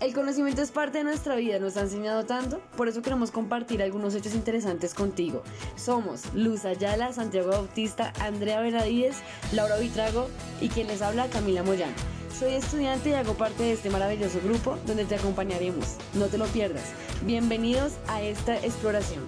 El 0.00 0.14
conocimiento 0.14 0.62
es 0.62 0.70
parte 0.70 0.98
de 0.98 1.04
nuestra 1.04 1.34
vida, 1.34 1.58
nos 1.58 1.76
ha 1.76 1.80
enseñado 1.80 2.24
tanto, 2.24 2.60
por 2.76 2.86
eso 2.86 3.02
queremos 3.02 3.32
compartir 3.32 3.82
algunos 3.82 4.14
hechos 4.14 4.32
interesantes 4.32 4.94
contigo. 4.94 5.42
Somos 5.74 6.32
Luz 6.34 6.64
Ayala, 6.64 7.12
Santiago 7.12 7.50
Bautista, 7.50 8.12
Andrea 8.20 8.60
Benavides, 8.60 9.16
Laura 9.52 9.76
Vitrago 9.76 10.28
y 10.60 10.68
quien 10.68 10.86
les 10.86 11.02
habla 11.02 11.26
Camila 11.26 11.64
Moyano. 11.64 11.96
Soy 12.38 12.54
estudiante 12.54 13.10
y 13.10 13.14
hago 13.14 13.34
parte 13.34 13.64
de 13.64 13.72
este 13.72 13.90
maravilloso 13.90 14.38
grupo 14.44 14.78
donde 14.86 15.04
te 15.04 15.16
acompañaremos. 15.16 15.96
No 16.14 16.26
te 16.26 16.38
lo 16.38 16.46
pierdas. 16.46 16.92
Bienvenidos 17.22 17.94
a 18.06 18.22
esta 18.22 18.56
exploración. 18.58 19.24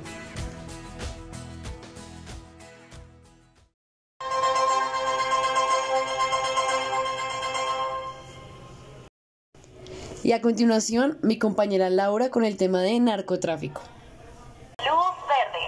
Y 10.30 10.32
a 10.32 10.40
continuación, 10.40 11.18
mi 11.22 11.40
compañera 11.40 11.90
Laura 11.90 12.30
con 12.30 12.44
el 12.44 12.56
tema 12.56 12.82
de 12.82 13.00
narcotráfico. 13.00 13.80
Luz 14.78 15.16
verde. 15.26 15.58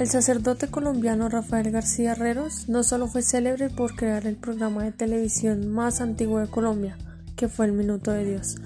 El 0.00 0.08
sacerdote 0.08 0.66
colombiano 0.66 1.28
Rafael 1.28 1.70
García 1.70 2.10
Herreros 2.10 2.68
no 2.68 2.82
solo 2.82 3.06
fue 3.06 3.22
célebre 3.22 3.70
por 3.70 3.94
crear 3.94 4.26
el 4.26 4.34
programa 4.34 4.82
de 4.82 4.90
televisión 4.90 5.68
más 5.68 6.00
antiguo 6.00 6.40
de 6.40 6.48
Colombia, 6.48 6.98
que 7.36 7.46
fue 7.46 7.66
El 7.66 7.74
Minuto 7.74 8.10
de 8.10 8.24
Dios. 8.24 8.56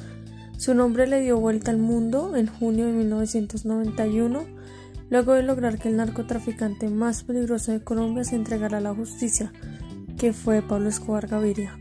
Su 0.56 0.72
nombre 0.72 1.06
le 1.06 1.20
dio 1.20 1.38
vuelta 1.38 1.70
al 1.70 1.76
mundo 1.76 2.36
en 2.36 2.46
junio 2.46 2.86
de 2.86 2.92
1991, 2.92 4.46
luego 5.10 5.34
de 5.34 5.42
lograr 5.42 5.78
que 5.78 5.90
el 5.90 5.96
narcotraficante 5.96 6.88
más 6.88 7.22
peligroso 7.22 7.72
de 7.72 7.84
Colombia 7.84 8.24
se 8.24 8.36
entregara 8.36 8.78
a 8.78 8.80
la 8.80 8.94
justicia, 8.94 9.52
que 10.22 10.32
fue 10.32 10.62
Pablo 10.62 10.88
Escobar 10.88 11.26
Gaviria. 11.26 11.76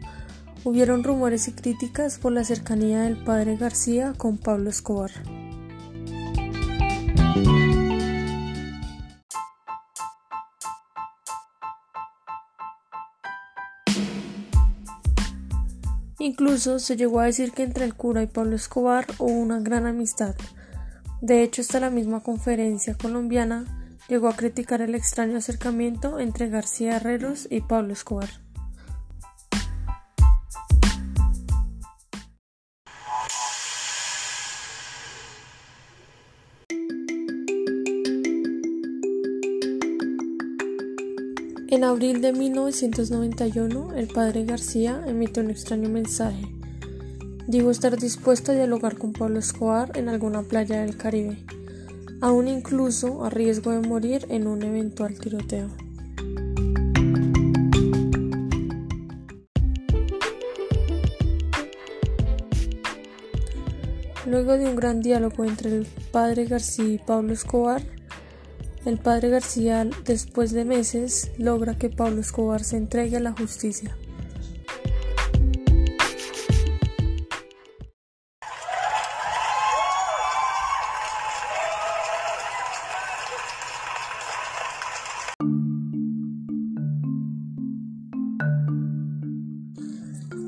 Hubieron 0.63 1.03
rumores 1.03 1.47
y 1.47 1.51
críticas 1.51 2.17
por 2.17 2.31
la 2.31 2.43
cercanía 2.43 3.01
del 3.01 3.23
padre 3.23 3.55
García 3.55 4.15
con 4.17 4.39
Pablo 4.39 4.71
Escobar. 4.71 5.11
Incluso 16.17 16.79
se 16.79 16.97
llegó 16.97 17.19
a 17.19 17.25
decir 17.25 17.51
que 17.51 17.61
entre 17.61 17.85
el 17.85 17.93
cura 17.93 18.23
y 18.23 18.25
Pablo 18.25 18.55
Escobar 18.55 19.05
hubo 19.19 19.33
una 19.33 19.59
gran 19.59 19.85
amistad. 19.85 20.33
De 21.21 21.43
hecho, 21.43 21.61
hasta 21.61 21.79
la 21.79 21.91
misma 21.91 22.23
conferencia 22.23 22.95
colombiana 22.95 23.80
llegó 24.11 24.27
a 24.27 24.35
criticar 24.35 24.81
el 24.81 24.93
extraño 24.93 25.37
acercamiento 25.37 26.19
entre 26.19 26.49
García 26.49 26.97
Herreros 26.97 27.47
y 27.49 27.61
Pablo 27.61 27.93
Escobar. 27.93 28.27
En 41.69 41.85
abril 41.85 42.19
de 42.19 42.33
1991, 42.33 43.93
el 43.95 44.07
padre 44.09 44.43
García 44.43 45.01
emitió 45.07 45.41
un 45.41 45.51
extraño 45.51 45.87
mensaje. 45.87 46.53
Dijo 47.47 47.71
estar 47.71 47.97
dispuesto 47.97 48.51
a 48.51 48.55
dialogar 48.55 48.97
con 48.97 49.13
Pablo 49.13 49.39
Escobar 49.39 49.97
en 49.97 50.09
alguna 50.09 50.43
playa 50.43 50.81
del 50.81 50.97
Caribe 50.97 51.37
aún 52.21 52.47
incluso 52.47 53.25
a 53.25 53.29
riesgo 53.29 53.71
de 53.71 53.87
morir 53.87 54.25
en 54.29 54.47
un 54.47 54.61
eventual 54.63 55.19
tiroteo. 55.19 55.69
Luego 64.27 64.53
de 64.57 64.65
un 64.65 64.75
gran 64.77 65.01
diálogo 65.01 65.43
entre 65.43 65.75
el 65.75 65.87
padre 66.11 66.45
García 66.45 66.85
y 66.85 66.97
Pablo 66.99 67.33
Escobar, 67.33 67.81
el 68.85 68.97
padre 68.97 69.29
García, 69.29 69.85
después 70.05 70.51
de 70.51 70.63
meses, 70.63 71.31
logra 71.37 71.75
que 71.75 71.89
Pablo 71.89 72.21
Escobar 72.21 72.63
se 72.63 72.77
entregue 72.77 73.17
a 73.17 73.19
la 73.19 73.33
justicia. 73.33 73.95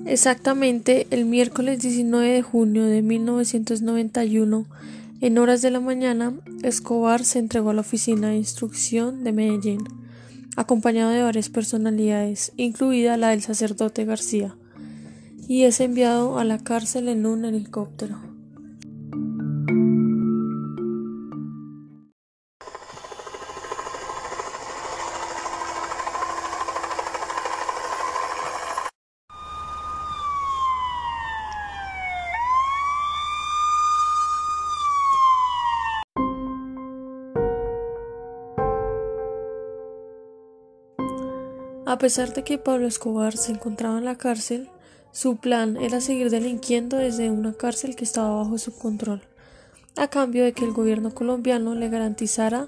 Exactamente 0.05 1.07
el 1.11 1.23
miércoles 1.25 1.81
19 1.81 2.27
de 2.27 2.41
junio 2.41 2.85
de 2.85 3.01
1991, 3.01 4.65
en 5.21 5.37
horas 5.37 5.61
de 5.61 5.71
la 5.71 5.79
mañana, 5.79 6.33
Escobar 6.61 7.23
se 7.23 7.39
entregó 7.39 7.69
a 7.69 7.73
la 7.73 7.81
oficina 7.81 8.29
de 8.29 8.35
instrucción 8.35 9.23
de 9.23 9.31
Medellín, 9.31 9.79
acompañado 10.57 11.11
de 11.11 11.23
varias 11.23 11.47
personalidades, 11.47 12.51
incluida 12.57 13.15
la 13.15 13.29
del 13.29 13.41
sacerdote 13.41 14.03
García, 14.03 14.57
y 15.47 15.63
es 15.63 15.79
enviado 15.79 16.37
a 16.37 16.43
la 16.43 16.57
cárcel 16.57 17.07
en 17.07 17.25
un 17.25 17.45
helicóptero. 17.45 18.32
A 41.93 41.99
pesar 41.99 42.33
de 42.33 42.43
que 42.43 42.57
Pablo 42.57 42.87
Escobar 42.87 43.37
se 43.37 43.51
encontraba 43.51 43.99
en 43.99 44.05
la 44.05 44.17
cárcel, 44.17 44.67
su 45.11 45.35
plan 45.37 45.77
era 45.77 46.01
seguir 46.01 46.31
delinquiendo 46.31 46.97
desde 46.97 47.29
una 47.29 47.53
cárcel 47.53 47.95
que 47.95 48.03
estaba 48.03 48.35
bajo 48.35 48.57
su 48.57 48.75
control, 48.75 49.21
a 49.95 50.07
cambio 50.07 50.43
de 50.43 50.53
que 50.53 50.65
el 50.65 50.73
gobierno 50.73 51.13
colombiano 51.13 51.75
le 51.75 51.89
garantizara 51.89 52.67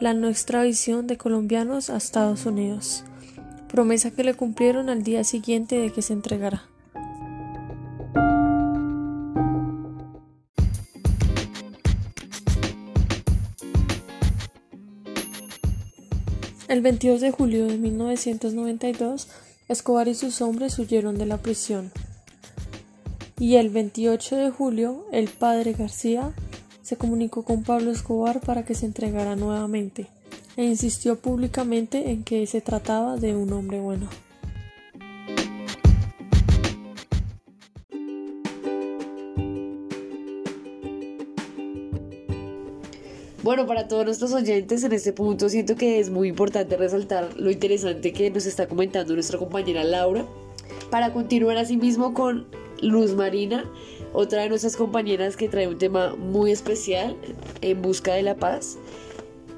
la 0.00 0.14
no 0.14 0.26
extradición 0.26 1.06
de 1.06 1.18
colombianos 1.18 1.90
a 1.90 1.98
Estados 1.98 2.46
Unidos, 2.46 3.04
promesa 3.68 4.10
que 4.10 4.24
le 4.24 4.32
cumplieron 4.32 4.88
al 4.88 5.02
día 5.02 5.22
siguiente 5.22 5.76
de 5.76 5.92
que 5.92 6.00
se 6.00 6.14
entregara. 6.14 6.71
El 16.72 16.80
22 16.80 17.20
de 17.20 17.32
julio 17.32 17.66
de 17.66 17.76
1992, 17.76 19.28
Escobar 19.68 20.08
y 20.08 20.14
sus 20.14 20.40
hombres 20.40 20.78
huyeron 20.78 21.18
de 21.18 21.26
la 21.26 21.36
prisión. 21.36 21.92
Y 23.38 23.56
el 23.56 23.68
28 23.68 24.36
de 24.36 24.50
julio, 24.50 25.04
el 25.12 25.28
padre 25.28 25.74
García 25.74 26.32
se 26.80 26.96
comunicó 26.96 27.42
con 27.42 27.62
Pablo 27.62 27.90
Escobar 27.90 28.40
para 28.40 28.64
que 28.64 28.74
se 28.74 28.86
entregara 28.86 29.36
nuevamente 29.36 30.06
e 30.56 30.64
insistió 30.64 31.18
públicamente 31.18 32.10
en 32.10 32.24
que 32.24 32.46
se 32.46 32.62
trataba 32.62 33.18
de 33.18 33.36
un 33.36 33.52
hombre 33.52 33.78
bueno. 33.78 34.08
Bueno, 43.42 43.66
para 43.66 43.88
todos 43.88 44.04
nuestros 44.04 44.32
oyentes 44.32 44.84
en 44.84 44.92
este 44.92 45.12
punto 45.12 45.48
siento 45.48 45.74
que 45.74 45.98
es 45.98 46.10
muy 46.10 46.28
importante 46.28 46.76
resaltar 46.76 47.36
lo 47.36 47.50
interesante 47.50 48.12
que 48.12 48.30
nos 48.30 48.46
está 48.46 48.68
comentando 48.68 49.14
nuestra 49.14 49.36
compañera 49.36 49.82
Laura. 49.82 50.24
Para 50.92 51.12
continuar 51.12 51.56
asimismo 51.56 52.14
con 52.14 52.46
Luz 52.80 53.14
Marina, 53.14 53.68
otra 54.12 54.42
de 54.42 54.48
nuestras 54.48 54.76
compañeras 54.76 55.36
que 55.36 55.48
trae 55.48 55.66
un 55.66 55.76
tema 55.76 56.14
muy 56.14 56.52
especial 56.52 57.16
en 57.62 57.82
busca 57.82 58.14
de 58.14 58.22
la 58.22 58.36
paz. 58.36 58.78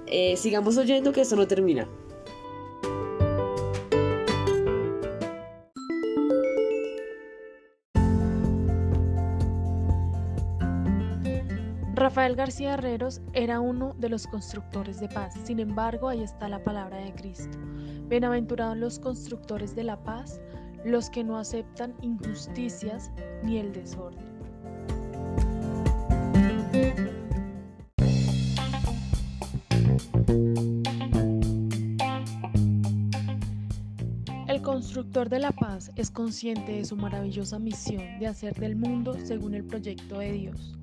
Eh, 0.06 0.38
sigamos 0.38 0.78
oyendo 0.78 1.12
que 1.12 1.20
esto 1.20 1.36
no 1.36 1.46
termina. 1.46 1.86
Rafael 12.14 12.36
García 12.36 12.74
Herreros 12.74 13.20
era 13.32 13.58
uno 13.58 13.96
de 13.98 14.08
los 14.08 14.28
constructores 14.28 15.00
de 15.00 15.08
paz. 15.08 15.34
Sin 15.42 15.58
embargo, 15.58 16.08
ahí 16.08 16.22
está 16.22 16.48
la 16.48 16.62
palabra 16.62 16.98
de 16.98 17.12
Cristo. 17.12 17.58
Bienaventurados 18.06 18.76
los 18.76 19.00
constructores 19.00 19.74
de 19.74 19.82
la 19.82 20.00
paz, 20.04 20.40
los 20.84 21.10
que 21.10 21.24
no 21.24 21.36
aceptan 21.36 21.92
injusticias 22.02 23.10
ni 23.42 23.58
el 23.58 23.72
desorden. 23.72 24.24
El 34.46 34.62
constructor 34.62 35.28
de 35.28 35.40
la 35.40 35.50
paz 35.50 35.90
es 35.96 36.12
consciente 36.12 36.76
de 36.76 36.84
su 36.84 36.94
maravillosa 36.94 37.58
misión 37.58 38.20
de 38.20 38.28
hacer 38.28 38.54
del 38.54 38.76
mundo 38.76 39.16
según 39.24 39.56
el 39.56 39.64
proyecto 39.64 40.20
de 40.20 40.30
Dios. 40.30 40.76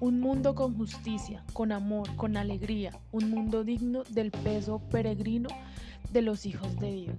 Un 0.00 0.20
mundo 0.20 0.54
con 0.54 0.76
justicia, 0.76 1.42
con 1.52 1.72
amor, 1.72 2.14
con 2.14 2.36
alegría, 2.36 2.92
un 3.10 3.30
mundo 3.30 3.64
digno 3.64 4.04
del 4.10 4.30
peso 4.30 4.80
peregrino 4.90 5.48
de 6.12 6.22
los 6.22 6.46
hijos 6.46 6.78
de 6.78 6.92
Dios. 6.92 7.16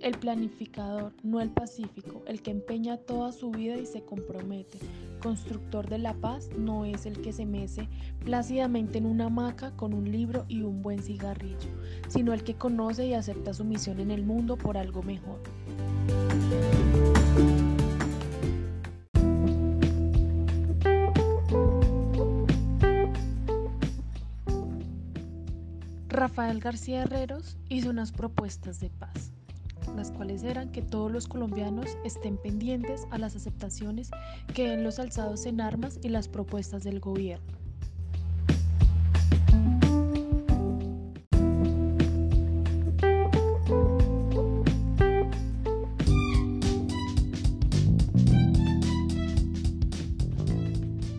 El 0.00 0.18
planificador, 0.18 1.12
no 1.22 1.40
el 1.40 1.50
pacífico, 1.50 2.24
el 2.26 2.42
que 2.42 2.50
empeña 2.50 2.96
toda 2.96 3.30
su 3.30 3.52
vida 3.52 3.76
y 3.76 3.86
se 3.86 4.02
compromete. 4.02 4.78
Constructor 5.22 5.88
de 5.88 5.98
la 5.98 6.14
paz 6.14 6.48
no 6.58 6.84
es 6.84 7.06
el 7.06 7.20
que 7.20 7.32
se 7.32 7.46
mece 7.46 7.88
plácidamente 8.24 8.98
en 8.98 9.06
una 9.06 9.26
hamaca 9.26 9.70
con 9.76 9.94
un 9.94 10.10
libro 10.10 10.44
y 10.48 10.62
un 10.62 10.82
buen 10.82 11.00
cigarrillo, 11.00 11.70
sino 12.08 12.32
el 12.32 12.42
que 12.42 12.54
conoce 12.54 13.06
y 13.06 13.14
acepta 13.14 13.54
su 13.54 13.64
misión 13.64 14.00
en 14.00 14.10
el 14.10 14.24
mundo 14.24 14.56
por 14.56 14.76
algo 14.76 15.04
mejor. 15.04 15.40
Rafael 26.08 26.58
García 26.58 27.02
Herreros 27.02 27.56
hizo 27.68 27.90
unas 27.90 28.10
propuestas 28.10 28.80
de 28.80 28.90
paz 28.90 29.31
las 29.96 30.10
cuales 30.10 30.42
eran 30.42 30.70
que 30.70 30.82
todos 30.82 31.10
los 31.10 31.28
colombianos 31.28 31.86
estén 32.04 32.36
pendientes 32.36 33.06
a 33.10 33.18
las 33.18 33.36
aceptaciones 33.36 34.10
que 34.54 34.68
den 34.68 34.84
los 34.84 34.98
alzados 34.98 35.46
en 35.46 35.60
armas 35.60 35.98
y 36.02 36.08
las 36.08 36.28
propuestas 36.28 36.84
del 36.84 37.00
gobierno. 37.00 37.62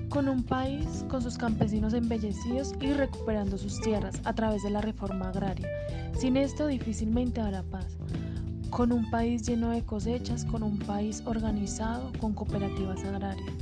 con 0.10 0.30
un 0.30 0.44
país 0.44 1.04
con 1.10 1.24
sus 1.24 1.40
campesinos 1.40 1.96
embellecidos 1.96 2.76
y 2.80 2.94
recuperando 2.94 3.58
sus 3.58 3.82
tierras 3.82 4.22
a 4.26 4.36
través 4.36 4.62
de 4.62 4.70
la 4.70 4.80
reforma 4.80 5.30
agraria. 5.30 5.68
Sin 6.16 6.38
esto 6.38 6.68
difícilmente 6.68 7.42
habrá 7.42 7.64
paz 7.64 7.98
con 8.74 8.92
un 8.92 9.08
país 9.12 9.44
lleno 9.48 9.70
de 9.70 9.84
cosechas, 9.84 10.46
con 10.46 10.64
un 10.64 10.80
país 10.80 11.22
organizado, 11.28 12.12
con 12.20 12.34
cooperativas 12.34 13.04
agrarias, 13.04 13.54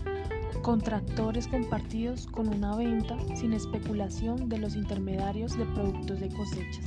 con 0.61 0.79
tractores 0.79 1.49
compartidos, 1.49 2.27
con 2.27 2.47
una 2.47 2.77
venta 2.77 3.17
sin 3.35 3.51
especulación 3.51 4.47
de 4.47 4.59
los 4.59 4.77
intermediarios 4.77 5.57
de 5.57 5.65
productos 5.65 6.21
de 6.21 6.29
cosechas. 6.29 6.85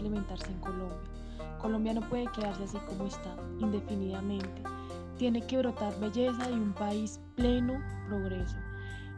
Implementarse 0.00 0.50
en 0.50 0.58
Colombia. 0.60 0.98
Colombia 1.60 1.94
no 1.94 2.00
puede 2.08 2.26
quedarse 2.32 2.64
así 2.64 2.78
como 2.88 3.06
está, 3.06 3.36
indefinidamente. 3.58 4.62
Tiene 5.18 5.42
que 5.42 5.58
brotar 5.58 5.98
belleza 6.00 6.50
y 6.50 6.54
un 6.54 6.72
país 6.72 7.20
pleno 7.36 7.74
progreso, 8.08 8.56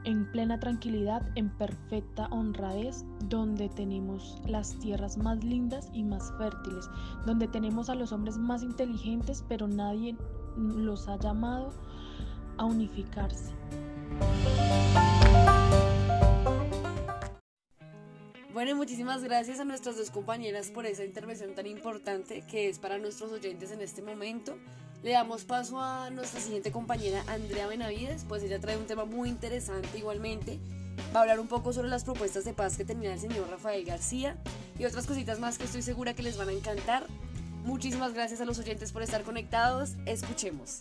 en 0.04 0.30
plena 0.32 0.58
tranquilidad, 0.58 1.22
en 1.36 1.48
perfecta 1.50 2.26
honradez, 2.32 3.04
donde 3.28 3.68
tenemos 3.68 4.42
las 4.46 4.76
tierras 4.80 5.16
más 5.16 5.44
lindas 5.44 5.88
y 5.92 6.02
más 6.02 6.32
fértiles, 6.38 6.90
donde 7.24 7.46
tenemos 7.46 7.88
a 7.88 7.94
los 7.94 8.10
hombres 8.10 8.36
más 8.36 8.64
inteligentes, 8.64 9.44
pero 9.48 9.68
nadie 9.68 10.16
los 10.56 11.08
ha 11.08 11.16
llamado 11.18 11.72
a 12.58 12.64
unificarse. 12.64 13.52
Bueno, 18.62 18.76
muchísimas 18.76 19.24
gracias 19.24 19.58
a 19.58 19.64
nuestras 19.64 19.96
dos 19.96 20.10
compañeras 20.10 20.70
por 20.70 20.86
esa 20.86 21.04
intervención 21.04 21.52
tan 21.52 21.66
importante 21.66 22.44
que 22.48 22.68
es 22.68 22.78
para 22.78 22.96
nuestros 22.96 23.32
oyentes 23.32 23.72
en 23.72 23.80
este 23.80 24.02
momento. 24.02 24.56
Le 25.02 25.10
damos 25.10 25.42
paso 25.42 25.80
a 25.80 26.10
nuestra 26.10 26.40
siguiente 26.40 26.70
compañera 26.70 27.24
Andrea 27.26 27.66
Benavides, 27.66 28.24
pues 28.28 28.44
ella 28.44 28.60
trae 28.60 28.76
un 28.76 28.86
tema 28.86 29.04
muy 29.04 29.30
interesante 29.30 29.98
igualmente. 29.98 30.60
Va 31.12 31.18
a 31.18 31.22
hablar 31.22 31.40
un 31.40 31.48
poco 31.48 31.72
sobre 31.72 31.88
las 31.88 32.04
propuestas 32.04 32.44
de 32.44 32.54
paz 32.54 32.76
que 32.76 32.84
tenía 32.84 33.12
el 33.12 33.18
señor 33.18 33.50
Rafael 33.50 33.84
García 33.84 34.36
y 34.78 34.84
otras 34.84 35.08
cositas 35.08 35.40
más 35.40 35.58
que 35.58 35.64
estoy 35.64 35.82
segura 35.82 36.14
que 36.14 36.22
les 36.22 36.36
van 36.36 36.48
a 36.48 36.52
encantar. 36.52 37.08
Muchísimas 37.64 38.14
gracias 38.14 38.40
a 38.42 38.44
los 38.44 38.60
oyentes 38.60 38.92
por 38.92 39.02
estar 39.02 39.24
conectados. 39.24 39.96
Escuchemos. 40.06 40.78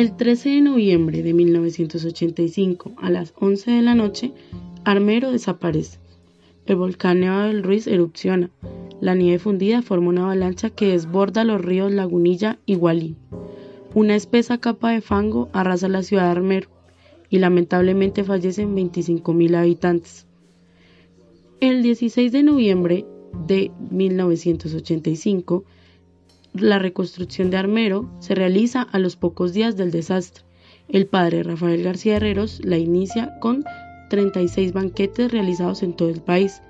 El 0.00 0.16
13 0.16 0.48
de 0.48 0.60
noviembre 0.62 1.22
de 1.22 1.34
1985, 1.34 2.92
a 2.96 3.10
las 3.10 3.34
11 3.38 3.70
de 3.70 3.82
la 3.82 3.94
noche, 3.94 4.32
Armero 4.82 5.30
desaparece. 5.30 5.98
El 6.64 6.76
volcán 6.76 7.20
Nevado 7.20 7.48
del 7.48 7.62
Ruiz 7.62 7.86
erupciona. 7.86 8.48
La 9.02 9.14
nieve 9.14 9.38
fundida 9.38 9.82
forma 9.82 10.08
una 10.08 10.22
avalancha 10.22 10.70
que 10.70 10.86
desborda 10.86 11.44
los 11.44 11.60
ríos 11.60 11.92
Lagunilla 11.92 12.58
y 12.64 12.76
Gualí. 12.76 13.14
Una 13.92 14.16
espesa 14.16 14.56
capa 14.56 14.90
de 14.92 15.02
fango 15.02 15.50
arrasa 15.52 15.86
la 15.90 16.02
ciudad 16.02 16.24
de 16.24 16.30
Armero 16.30 16.70
y 17.28 17.38
lamentablemente 17.38 18.24
fallecen 18.24 18.74
25.000 18.74 19.54
habitantes. 19.54 20.26
El 21.60 21.82
16 21.82 22.32
de 22.32 22.42
noviembre 22.42 23.04
de 23.46 23.70
1985, 23.90 25.62
la 26.54 26.78
reconstrucción 26.78 27.50
de 27.50 27.56
Armero 27.56 28.10
se 28.20 28.34
realiza 28.34 28.82
a 28.82 28.98
los 28.98 29.16
pocos 29.16 29.52
días 29.52 29.76
del 29.76 29.90
desastre. 29.90 30.44
El 30.88 31.06
padre 31.06 31.42
Rafael 31.42 31.82
García 31.82 32.16
Herreros 32.16 32.60
la 32.64 32.78
inicia 32.78 33.38
con 33.40 33.64
36 34.10 34.72
banquetes 34.72 35.30
realizados 35.30 35.82
en 35.82 35.94
todo 35.94 36.08
el 36.08 36.20
país, 36.20 36.62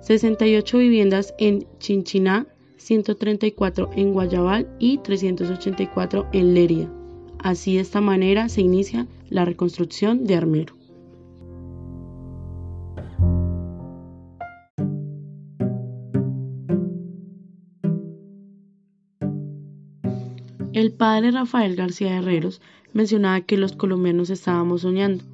68 0.00 0.78
viviendas 0.78 1.34
en 1.38 1.66
Chinchiná, 1.78 2.46
134 2.76 3.90
en 3.96 4.12
Guayabal 4.12 4.68
y 4.78 4.98
384 4.98 6.26
en 6.32 6.54
Leria. 6.54 6.90
Así 7.38 7.76
de 7.76 7.80
esta 7.80 8.00
manera 8.00 8.48
se 8.48 8.60
inicia 8.60 9.06
la 9.30 9.44
reconstrucción 9.44 10.24
de 10.24 10.34
Armero. 10.34 10.83
El 20.84 20.92
padre 20.92 21.30
Rafael 21.30 21.76
García 21.76 22.18
Herreros 22.18 22.60
mencionaba 22.92 23.40
que 23.40 23.56
los 23.56 23.72
colombianos 23.72 24.28
estábamos 24.28 24.82
soñando, 24.82 25.24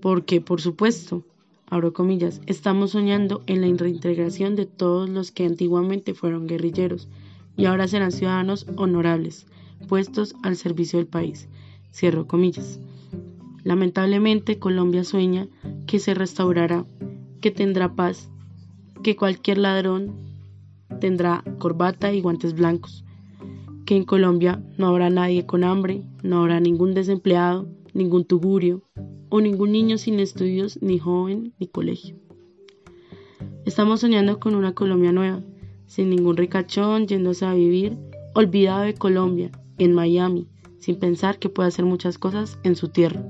porque, 0.00 0.40
por 0.40 0.62
supuesto, 0.62 1.26
abro 1.66 1.92
comillas, 1.92 2.40
estamos 2.46 2.92
soñando 2.92 3.42
en 3.46 3.60
la 3.60 3.66
reintegración 3.76 4.56
de 4.56 4.64
todos 4.64 5.10
los 5.10 5.30
que 5.30 5.44
antiguamente 5.44 6.14
fueron 6.14 6.46
guerrilleros 6.46 7.06
y 7.54 7.66
ahora 7.66 7.86
serán 7.86 8.12
ciudadanos 8.12 8.64
honorables, 8.76 9.46
puestos 9.88 10.36
al 10.42 10.56
servicio 10.56 10.98
del 10.98 11.06
país. 11.06 11.50
Cierro 11.92 12.26
comillas. 12.26 12.80
Lamentablemente, 13.62 14.58
Colombia 14.58 15.04
sueña 15.04 15.48
que 15.86 15.98
se 15.98 16.14
restaurará, 16.14 16.86
que 17.42 17.50
tendrá 17.50 17.94
paz, 17.94 18.30
que 19.02 19.16
cualquier 19.16 19.58
ladrón 19.58 20.14
tendrá 20.98 21.44
corbata 21.58 22.10
y 22.10 22.22
guantes 22.22 22.54
blancos, 22.54 23.03
que 23.84 23.96
en 23.96 24.04
Colombia 24.04 24.62
no 24.78 24.86
habrá 24.88 25.10
nadie 25.10 25.46
con 25.46 25.64
hambre, 25.64 26.02
no 26.22 26.40
habrá 26.40 26.60
ningún 26.60 26.94
desempleado, 26.94 27.68
ningún 27.92 28.24
tugurio 28.24 28.82
o 29.28 29.40
ningún 29.40 29.72
niño 29.72 29.98
sin 29.98 30.20
estudios, 30.20 30.80
ni 30.80 30.98
joven, 30.98 31.52
ni 31.58 31.66
colegio. 31.66 32.16
Estamos 33.64 34.00
soñando 34.00 34.40
con 34.40 34.54
una 34.54 34.74
Colombia 34.74 35.12
nueva, 35.12 35.42
sin 35.86 36.10
ningún 36.10 36.36
ricachón 36.36 37.06
yéndose 37.06 37.44
a 37.44 37.54
vivir, 37.54 37.96
olvidado 38.34 38.82
de 38.82 38.94
Colombia, 38.94 39.50
en 39.78 39.92
Miami, 39.92 40.48
sin 40.78 40.96
pensar 40.96 41.38
que 41.38 41.48
puede 41.48 41.68
hacer 41.68 41.84
muchas 41.84 42.18
cosas 42.18 42.58
en 42.62 42.76
su 42.76 42.88
tierra. 42.88 43.24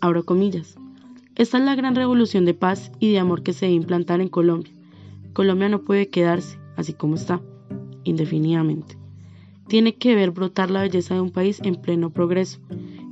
Abro 0.00 0.24
comillas. 0.24 0.76
Esta 1.34 1.58
es 1.58 1.64
la 1.64 1.76
gran 1.76 1.94
revolución 1.94 2.44
de 2.44 2.54
paz 2.54 2.90
y 2.98 3.12
de 3.12 3.18
amor 3.18 3.42
que 3.42 3.52
se 3.52 3.66
debe 3.66 3.76
implantar 3.76 4.20
en 4.20 4.28
Colombia. 4.28 4.72
Colombia 5.34 5.68
no 5.68 5.82
puede 5.82 6.08
quedarse 6.08 6.58
así 6.76 6.94
como 6.94 7.14
está 7.14 7.40
indefinidamente. 8.08 8.96
Tiene 9.68 9.96
que 9.96 10.14
ver 10.14 10.30
brotar 10.30 10.70
la 10.70 10.82
belleza 10.82 11.14
de 11.14 11.20
un 11.20 11.30
país 11.30 11.60
en 11.62 11.76
pleno 11.76 12.10
progreso, 12.10 12.60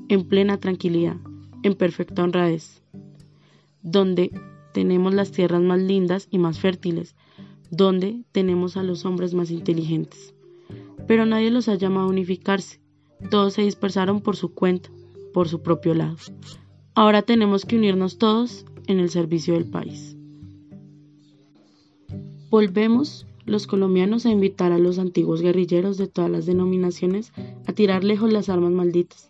en 0.08 0.24
plena 0.24 0.58
tranquilidad, 0.58 1.16
en 1.62 1.74
perfecta 1.74 2.24
honradez, 2.24 2.82
donde 3.82 4.30
tenemos 4.72 5.14
las 5.14 5.32
tierras 5.32 5.62
más 5.62 5.80
lindas 5.80 6.28
y 6.30 6.38
más 6.38 6.58
fértiles, 6.58 7.14
donde 7.70 8.22
tenemos 8.32 8.76
a 8.76 8.82
los 8.82 9.04
hombres 9.04 9.34
más 9.34 9.50
inteligentes. 9.50 10.34
Pero 11.06 11.26
nadie 11.26 11.50
los 11.50 11.68
ha 11.68 11.74
llamado 11.74 12.06
a 12.06 12.10
unificarse, 12.10 12.80
todos 13.30 13.54
se 13.54 13.62
dispersaron 13.62 14.20
por 14.20 14.36
su 14.36 14.54
cuenta, 14.54 14.90
por 15.32 15.48
su 15.48 15.62
propio 15.62 15.94
lado. 15.94 16.16
Ahora 16.94 17.22
tenemos 17.22 17.64
que 17.64 17.76
unirnos 17.76 18.18
todos 18.18 18.64
en 18.86 19.00
el 19.00 19.10
servicio 19.10 19.54
del 19.54 19.66
país. 19.66 20.16
Volvemos 22.48 23.26
los 23.46 23.66
colombianos 23.66 24.26
a 24.26 24.30
invitar 24.30 24.72
a 24.72 24.78
los 24.78 24.98
antiguos 24.98 25.40
guerrilleros 25.40 25.96
de 25.96 26.08
todas 26.08 26.30
las 26.30 26.46
denominaciones 26.46 27.32
a 27.66 27.72
tirar 27.72 28.04
lejos 28.04 28.32
las 28.32 28.48
armas 28.48 28.72
malditas, 28.72 29.28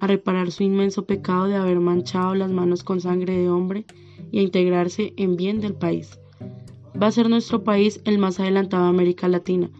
a 0.00 0.06
reparar 0.06 0.50
su 0.50 0.62
inmenso 0.62 1.04
pecado 1.04 1.46
de 1.46 1.56
haber 1.56 1.78
manchado 1.78 2.34
las 2.34 2.50
manos 2.50 2.82
con 2.82 3.00
sangre 3.00 3.36
de 3.36 3.50
hombre 3.50 3.84
y 4.32 4.38
a 4.38 4.42
integrarse 4.42 5.12
en 5.16 5.36
bien 5.36 5.60
del 5.60 5.74
país. 5.74 6.18
Va 7.00 7.08
a 7.08 7.12
ser 7.12 7.28
nuestro 7.28 7.62
país 7.62 8.00
el 8.04 8.18
más 8.18 8.40
adelantado 8.40 8.84
de 8.84 8.90
América 8.90 9.28
Latina, 9.28 9.70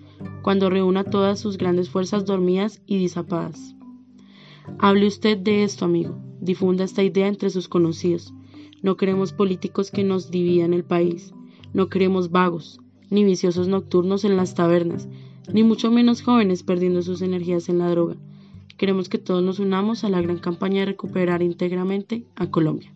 cuando 0.42 0.70
reúna 0.70 1.04
todas 1.04 1.40
sus 1.40 1.56
grandes 1.56 1.88
fuerzas 1.88 2.26
dormidas 2.26 2.82
y 2.87 2.99
disapadas. 2.99 3.75
Hable 4.78 5.06
usted 5.06 5.38
de 5.38 5.64
esto, 5.64 5.87
amigo. 5.87 6.18
Difunda 6.40 6.84
esta 6.84 7.02
idea 7.02 7.26
entre 7.26 7.50
sus 7.50 7.68
conocidos. 7.68 8.32
No 8.82 8.96
queremos 8.96 9.32
políticos 9.32 9.90
que 9.90 10.04
nos 10.04 10.30
dividan 10.30 10.72
el 10.72 10.84
país. 10.84 11.34
No 11.72 11.88
queremos 11.88 12.30
vagos, 12.30 12.80
ni 13.11 13.25
viciosos 13.25 13.69
nocturnos 13.69 14.25
en 14.25 14.37
las 14.37 14.55
tabernas, 14.55 15.09
ni 15.52 15.62
mucho 15.64 15.90
menos 15.90 16.23
jóvenes 16.23 16.62
perdiendo 16.62 17.02
sus 17.02 17.23
energías 17.23 17.69
en 17.69 17.79
la 17.79 17.90
droga. 17.90 18.17
Queremos 18.76 19.09
que 19.09 19.19
todos 19.19 19.43
nos 19.43 19.59
unamos 19.59 20.05
a 20.05 20.09
la 20.09 20.23
gran 20.23 20.38
campaña 20.38 20.81
de 20.81 20.87
recuperar 20.87 21.43
íntegramente 21.43 22.25
a 22.37 22.50
Colombia. 22.50 22.93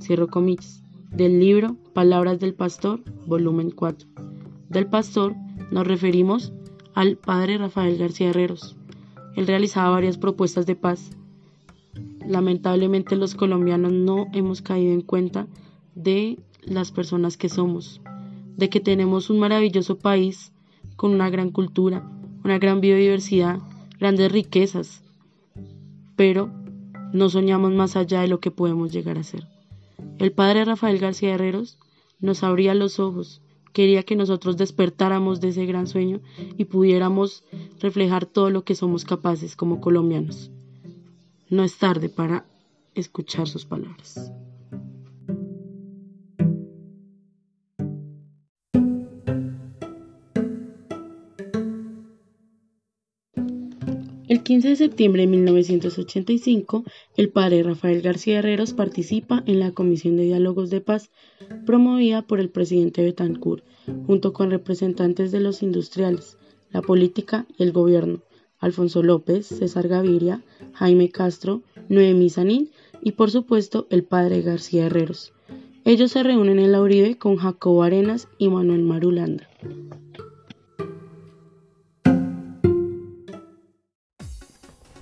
Cierro 0.00 0.28
comillas. 0.28 0.82
Del 1.10 1.40
libro 1.40 1.76
Palabras 1.94 2.38
del 2.38 2.54
Pastor, 2.54 3.00
volumen 3.26 3.70
4. 3.70 4.08
Del 4.68 4.86
pastor 4.86 5.34
nos 5.70 5.86
referimos 5.86 6.52
al 6.94 7.16
padre 7.16 7.58
Rafael 7.58 7.96
García 7.96 8.30
Herreros. 8.30 8.76
Él 9.34 9.46
realizaba 9.46 9.90
varias 9.90 10.18
propuestas 10.18 10.66
de 10.66 10.76
paz. 10.76 11.10
Lamentablemente 12.26 13.16
los 13.16 13.34
colombianos 13.34 13.92
no 13.92 14.26
hemos 14.32 14.62
caído 14.62 14.92
en 14.92 15.02
cuenta 15.02 15.46
de 15.94 16.38
las 16.62 16.90
personas 16.90 17.36
que 17.36 17.48
somos, 17.48 18.00
de 18.56 18.68
que 18.70 18.80
tenemos 18.80 19.30
un 19.30 19.38
maravilloso 19.38 19.98
país 19.98 20.52
con 20.96 21.12
una 21.12 21.30
gran 21.30 21.50
cultura, 21.50 22.08
una 22.44 22.58
gran 22.58 22.80
biodiversidad, 22.80 23.58
grandes 23.98 24.32
riquezas, 24.32 25.02
pero 26.16 26.50
no 27.12 27.28
soñamos 27.28 27.72
más 27.72 27.96
allá 27.96 28.20
de 28.20 28.28
lo 28.28 28.40
que 28.40 28.50
podemos 28.50 28.92
llegar 28.92 29.18
a 29.18 29.22
ser. 29.22 29.46
El 30.18 30.32
padre 30.32 30.64
Rafael 30.64 30.98
García 30.98 31.34
Herreros 31.34 31.78
nos 32.20 32.42
abría 32.42 32.74
los 32.74 32.98
ojos, 32.98 33.42
quería 33.72 34.02
que 34.02 34.16
nosotros 34.16 34.56
despertáramos 34.56 35.40
de 35.40 35.48
ese 35.48 35.66
gran 35.66 35.86
sueño 35.86 36.20
y 36.56 36.64
pudiéramos 36.64 37.44
reflejar 37.80 38.24
todo 38.24 38.48
lo 38.50 38.64
que 38.64 38.74
somos 38.74 39.04
capaces 39.04 39.54
como 39.54 39.80
colombianos. 39.80 40.50
No 41.50 41.62
es 41.62 41.76
tarde 41.76 42.08
para 42.08 42.46
escuchar 42.94 43.48
sus 43.48 43.66
palabras. 43.66 44.32
15 54.46 54.68
de 54.68 54.76
septiembre 54.76 55.22
de 55.22 55.26
1985, 55.26 56.84
el 57.16 57.30
padre 57.30 57.64
Rafael 57.64 58.00
García 58.00 58.38
Herreros 58.38 58.74
participa 58.74 59.42
en 59.44 59.58
la 59.58 59.72
Comisión 59.72 60.16
de 60.16 60.22
Diálogos 60.22 60.70
de 60.70 60.80
Paz 60.80 61.10
promovida 61.64 62.22
por 62.22 62.38
el 62.38 62.48
presidente 62.48 63.02
Betancourt, 63.02 63.64
junto 64.06 64.32
con 64.32 64.52
representantes 64.52 65.32
de 65.32 65.40
los 65.40 65.64
industriales, 65.64 66.38
la 66.70 66.80
política 66.80 67.44
y 67.58 67.64
el 67.64 67.72
gobierno, 67.72 68.22
Alfonso 68.60 69.02
López, 69.02 69.46
César 69.48 69.88
Gaviria, 69.88 70.44
Jaime 70.74 71.10
Castro, 71.10 71.62
Noemí 71.88 72.30
Sanín 72.30 72.70
y 73.02 73.12
por 73.12 73.32
supuesto 73.32 73.88
el 73.90 74.04
padre 74.04 74.42
García 74.42 74.86
Herreros. 74.86 75.32
Ellos 75.84 76.12
se 76.12 76.22
reúnen 76.22 76.60
en 76.60 76.70
la 76.70 76.80
Uribe 76.80 77.18
con 77.18 77.34
Jacobo 77.34 77.82
Arenas 77.82 78.28
y 78.38 78.48
Manuel 78.48 78.84
Marulanda. 78.84 79.48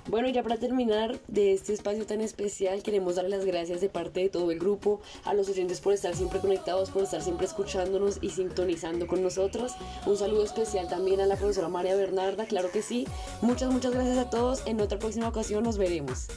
Bueno, 0.07 0.29
ya 0.29 0.43
para 0.43 0.57
terminar 0.57 1.19
de 1.27 1.53
este 1.53 1.73
espacio 1.73 2.05
tan 2.05 2.21
especial, 2.21 2.83
queremos 2.83 3.15
darle 3.15 3.31
las 3.31 3.45
gracias 3.45 3.81
de 3.81 3.89
parte 3.89 4.19
de 4.19 4.29
todo 4.29 4.51
el 4.51 4.59
grupo, 4.59 5.01
a 5.23 5.33
los 5.33 5.49
oyentes 5.49 5.81
por 5.81 5.93
estar 5.93 6.15
siempre 6.15 6.39
conectados, 6.39 6.91
por 6.91 7.03
estar 7.03 7.23
siempre 7.23 7.47
escuchándonos 7.47 8.19
y 8.21 8.29
sintonizando 8.29 9.07
con 9.07 9.23
nosotros. 9.23 9.73
Un 10.05 10.15
saludo 10.15 10.43
especial 10.43 10.87
también 10.87 11.21
a 11.21 11.25
la 11.25 11.37
profesora 11.37 11.69
María 11.69 11.95
Bernarda, 11.95 12.45
claro 12.45 12.71
que 12.71 12.83
sí. 12.83 13.07
Muchas, 13.41 13.71
muchas 13.71 13.93
gracias 13.93 14.19
a 14.19 14.29
todos. 14.29 14.61
En 14.67 14.79
otra 14.79 14.99
próxima 14.99 15.27
ocasión 15.27 15.63
nos 15.63 15.79
veremos. 15.79 16.27